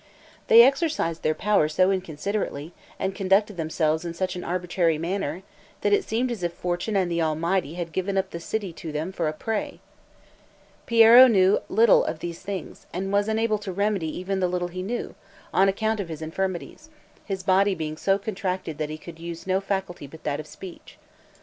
[0.47, 5.43] They exercised their power so inconsiderately, and conducted themselves in such an arbitrary manner,
[5.81, 8.91] that it seemed as if fortune and the Almighty had given the city up to
[8.91, 9.79] them for a prey.
[10.87, 14.81] Piero knew little of these things, and was unable to remedy even the little he
[14.81, 15.13] knew,
[15.53, 16.89] on account of his infirmities;
[17.23, 20.97] his body being so contracted that he could use no faculty but that of speech.